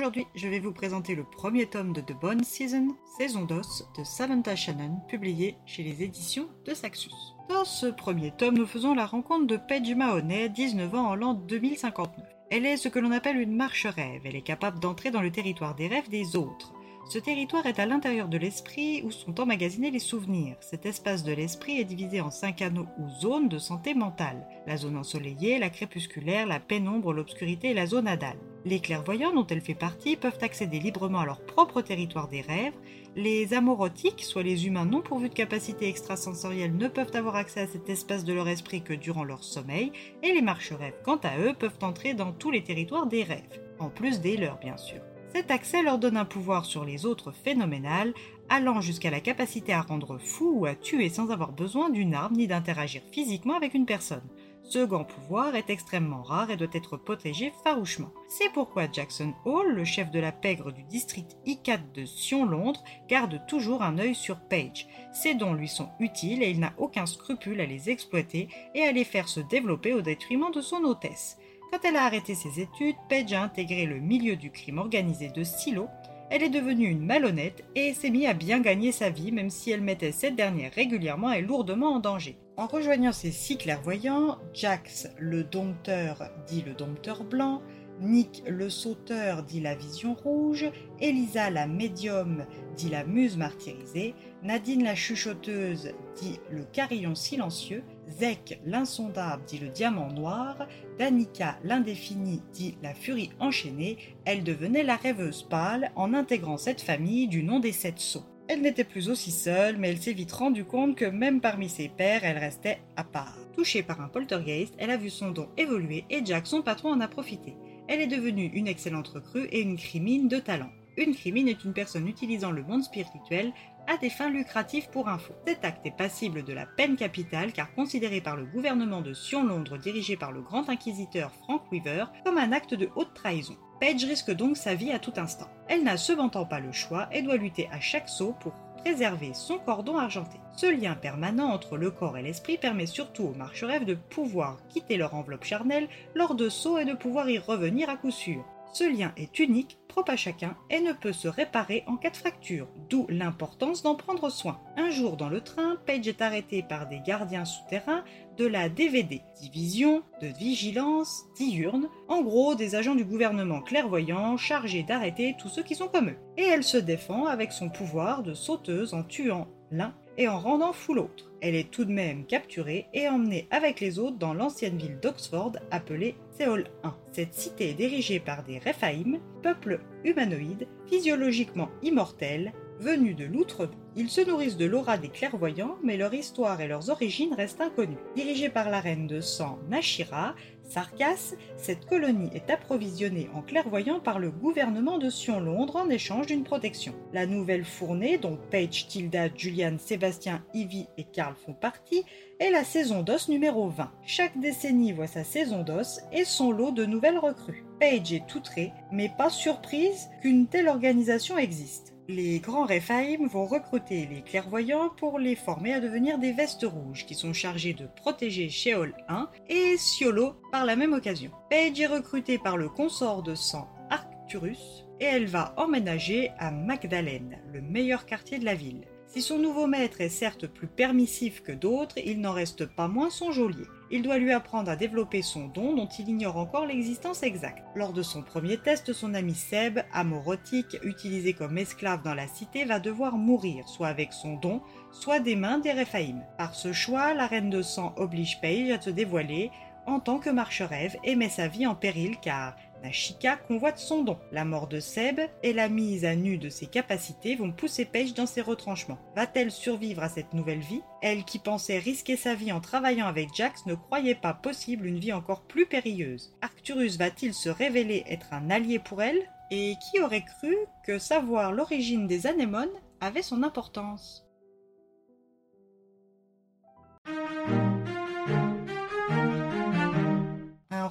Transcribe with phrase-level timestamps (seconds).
[0.00, 4.02] Aujourd'hui, je vais vous présenter le premier tome de The Bone Season, saison d'os de
[4.02, 7.12] Samantha Shannon, publié chez les éditions de Saxus.
[7.50, 11.34] Dans ce premier tome, nous faisons la rencontre de Paige Mahoney, 19 ans en l'an
[11.34, 12.24] 2059.
[12.50, 15.74] Elle est ce que l'on appelle une marche-rêve, elle est capable d'entrer dans le territoire
[15.74, 16.72] des rêves des autres.
[17.10, 20.56] Ce territoire est à l'intérieur de l'esprit où sont emmagasinés les souvenirs.
[20.60, 24.46] Cet espace de l'esprit est divisé en cinq anneaux ou zones de santé mentale.
[24.66, 28.38] La zone ensoleillée, la crépusculaire, la pénombre, l'obscurité et la zone adale.
[28.66, 32.74] Les clairvoyants dont elle fait partie peuvent accéder librement à leur propre territoire des rêves.
[33.16, 37.66] Les amorotiques, soit les humains non pourvus de capacités extrasensorielles, ne peuvent avoir accès à
[37.66, 39.92] cet espace de leur esprit que durant leur sommeil.
[40.22, 43.88] Et les marche-rêves, quant à eux, peuvent entrer dans tous les territoires des rêves, en
[43.88, 45.00] plus des leurs bien sûr.
[45.32, 48.12] Cet accès leur donne un pouvoir sur les autres phénoménal,
[48.48, 52.34] allant jusqu'à la capacité à rendre fou ou à tuer sans avoir besoin d'une arme
[52.34, 54.28] ni d'interagir physiquement avec une personne.
[54.70, 58.12] Ce grand pouvoir est extrêmement rare et doit être protégé farouchement.
[58.28, 63.44] C'est pourquoi Jackson Hall, le chef de la pègre du district I4 de Sion-Londres, garde
[63.48, 64.86] toujours un œil sur Page.
[65.12, 68.92] Ses dons lui sont utiles et il n'a aucun scrupule à les exploiter et à
[68.92, 71.36] les faire se développer au détriment de son hôtesse.
[71.72, 75.42] Quand elle a arrêté ses études, Paige a intégré le milieu du crime organisé de
[75.42, 75.88] Silo.
[76.30, 79.72] Elle est devenue une malhonnête et s'est mise à bien gagner sa vie, même si
[79.72, 82.38] elle mettait cette dernière régulièrement et lourdement en danger.
[82.60, 87.62] En rejoignant ses six clairvoyants, Jax, le dompteur, dit le dompteur blanc,
[88.02, 92.44] Nick le sauteur dit la vision rouge, Elisa la médium
[92.76, 99.68] dit la muse martyrisée, Nadine la chuchoteuse dit le carillon silencieux, Zek l'insondable dit le
[99.68, 106.58] diamant noir, Danica l'indéfini dit la furie enchaînée, elle devenait la rêveuse pâle en intégrant
[106.58, 108.26] cette famille du nom des sept sceaux.
[108.52, 111.88] Elle n'était plus aussi seule, mais elle s'est vite rendue compte que même parmi ses
[111.88, 113.36] pères, elle restait à part.
[113.54, 117.00] Touchée par un poltergeist, elle a vu son don évoluer et Jack, son patron, en
[117.00, 117.54] a profité
[117.90, 120.70] elle est devenue une excellente recrue et une crimine de talent.
[120.96, 123.52] Une crimine est une personne utilisant le monde spirituel
[123.88, 125.32] à des fins lucratives pour info.
[125.44, 129.76] Cet acte est passible de la peine capitale car considéré par le gouvernement de Sion-Londres
[129.76, 133.56] dirigé par le grand inquisiteur Frank Weaver comme un acte de haute trahison.
[133.80, 135.48] Page risque donc sa vie à tout instant.
[135.66, 138.52] Elle n'a cependant pas le choix et doit lutter à chaque saut pour
[138.84, 140.38] préserver son cordon argenté.
[140.54, 144.98] Ce lien permanent entre le corps et l'esprit permet surtout aux marche-rêves de pouvoir quitter
[144.98, 148.44] leur enveloppe charnelle lors de sauts et de pouvoir y revenir à coup sûr.
[148.72, 152.16] Ce lien est unique, propre à chacun et ne peut se réparer en cas de
[152.16, 154.60] fracture, d'où l'importance d'en prendre soin.
[154.76, 158.04] Un jour dans le train, Page est arrêté par des gardiens souterrains
[158.36, 164.84] de la DVD, Division de Vigilance Diurne, en gros des agents du gouvernement clairvoyants chargés
[164.84, 166.18] d'arrêter tous ceux qui sont comme eux.
[166.36, 170.72] Et elle se défend avec son pouvoir de sauteuse en tuant l'un et en rendant
[170.72, 171.30] fou l'autre.
[171.40, 175.52] Elle est tout de même capturée et emmenée avec les autres dans l'ancienne ville d'Oxford
[175.70, 176.94] appelée Séol 1.
[177.12, 184.08] Cette cité est dirigée par des Rephaim, peuple humanoïde, physiologiquement immortel, venus de loutre ils
[184.08, 187.98] se nourrissent de l'aura des clairvoyants, mais leur histoire et leurs origines restent inconnues.
[188.14, 194.20] Dirigée par la reine de sang Nashira, Sarkas, cette colonie est approvisionnée en clairvoyants par
[194.20, 196.94] le gouvernement de Sion-Londres en échange d'une protection.
[197.12, 202.04] La nouvelle fournée, dont Paige, Tilda, Julian, Sébastien, Ivy et Karl font partie,
[202.38, 203.90] est la saison d'os numéro 20.
[204.06, 207.64] Chaque décennie voit sa saison d'os et son lot de nouvelles recrues.
[207.80, 211.94] Paige est outrée, mais pas surprise qu'une telle organisation existe.
[212.12, 217.06] Les grands Rephaim vont recruter les clairvoyants pour les former à devenir des vestes rouges
[217.06, 221.30] qui sont chargés de protéger Sheol 1 et Siolo par la même occasion.
[221.50, 227.38] Paige est recrutée par le consort de sang Arcturus et elle va emménager à Magdalene,
[227.52, 228.88] le meilleur quartier de la ville.
[229.06, 233.10] Si son nouveau maître est certes plus permissif que d'autres, il n'en reste pas moins
[233.10, 233.66] son geôlier.
[233.92, 237.64] Il doit lui apprendre à développer son don dont il ignore encore l'existence exacte.
[237.74, 242.64] Lors de son premier test, son ami Seb, amorotique, utilisé comme esclave dans la cité,
[242.64, 246.20] va devoir mourir, soit avec son don, soit des mains des Rephaim.
[246.38, 249.50] Par ce choix, la reine de sang oblige Paige à se dévoiler
[249.86, 254.18] en tant que marche-rêve et met sa vie en péril car Nashika convoite son don.
[254.32, 258.14] La mort de Seb et la mise à nu de ses capacités vont pousser Paige
[258.14, 258.98] dans ses retranchements.
[259.14, 260.82] Va-t-elle survivre à cette nouvelle vie?
[261.02, 264.98] Elle qui pensait risquer sa vie en travaillant avec Jax ne croyait pas possible une
[264.98, 266.34] vie encore plus périlleuse.
[266.40, 269.20] Arcturus va-t-il se révéler être un allié pour elle?
[269.52, 270.56] Et qui aurait cru
[270.86, 272.68] que savoir l'origine des anémones
[273.00, 274.24] avait son importance?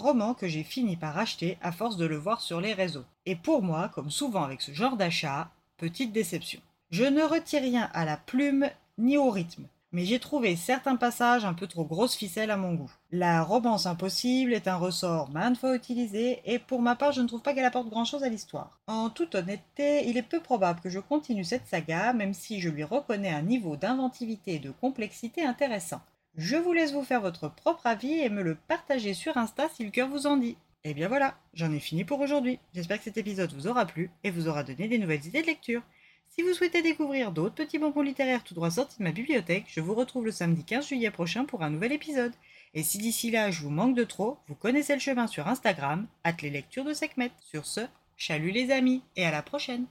[0.09, 3.06] Roman que j'ai fini par acheter à force de le voir sur les réseaux.
[3.27, 6.59] Et pour moi, comme souvent avec ce genre d'achat, petite déception.
[6.89, 11.45] Je ne retire rien à la plume ni au rythme, mais j'ai trouvé certains passages
[11.45, 12.91] un peu trop grosse ficelle à mon goût.
[13.11, 17.27] La romance impossible est un ressort maintes fois utilisé, et pour ma part je ne
[17.27, 18.79] trouve pas qu'elle apporte grand chose à l'histoire.
[18.88, 22.69] En toute honnêteté, il est peu probable que je continue cette saga, même si je
[22.69, 26.01] lui reconnais un niveau d'inventivité et de complexité intéressant.
[26.38, 29.84] Je vous laisse vous faire votre propre avis et me le partager sur Insta si
[29.84, 30.58] le cœur vous en dit.
[30.84, 32.60] Et bien voilà, j'en ai fini pour aujourd'hui.
[32.74, 35.48] J'espère que cet épisode vous aura plu et vous aura donné des nouvelles idées de
[35.48, 35.81] lecture.
[36.30, 39.81] Si vous souhaitez découvrir d'autres petits bonbons littéraires tout droit sortis de ma bibliothèque, je
[39.81, 42.34] vous retrouve le samedi 15 juillet prochain pour un nouvel épisode.
[42.74, 46.08] Et si d'ici là je vous manque de trop, vous connaissez le chemin sur Instagram,
[46.24, 47.31] at les lectures de Sekhmet.
[47.42, 47.81] Sur ce,
[48.16, 49.86] chalut les amis et à la prochaine